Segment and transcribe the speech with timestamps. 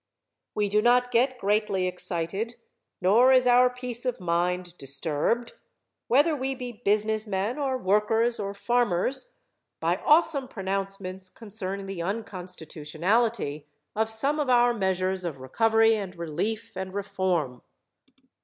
[0.55, 2.55] We do not get greatly excited
[3.01, 5.53] nor is our peace of mind disturbed,
[6.07, 9.37] whether we be businessmen or workers or farmers,
[9.79, 16.75] by awesome pronouncements concerning the unconstitutionality of some of our measures of recovery and relief
[16.75, 17.61] and reform.